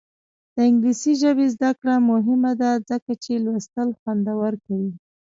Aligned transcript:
د 0.55 0.57
انګلیسي 0.69 1.13
ژبې 1.21 1.45
زده 1.55 1.71
کړه 1.79 1.95
مهمه 2.11 2.51
ده 2.61 2.71
ځکه 2.89 3.11
چې 3.23 3.31
لوستل 3.45 3.87
خوندور 3.99 4.53
کوي. 4.65 4.91